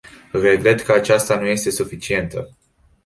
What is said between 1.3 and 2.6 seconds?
nu este suficientă.